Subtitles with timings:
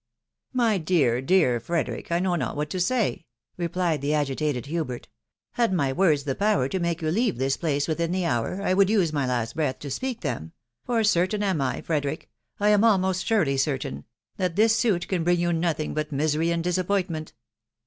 [0.53, 5.07] "My dear, dear Frederick, I know not what to say," re plied the agitated Hubert...."
[5.51, 8.73] Had my words the power to make you leave this place within the hour, I
[8.73, 10.53] would use my last breath to speak them.....
[10.83, 14.05] for certain am I, Frederick— I am most surely certain—
[14.37, 17.33] that this suit can bring you nothing but misery and disappointment.